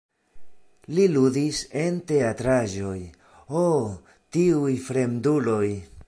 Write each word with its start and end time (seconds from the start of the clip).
Li 0.99 1.03
ludis 1.15 1.57
en 1.81 1.99
teatraĵoj 2.11 2.97
"Ho, 3.55 3.65
tiuj 4.37 4.73
fremduloj! 4.87 5.67